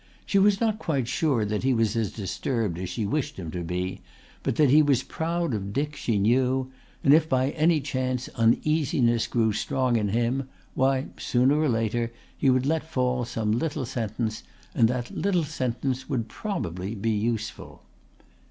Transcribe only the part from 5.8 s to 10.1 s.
she knew, and if by any chance uneasiness grew strong in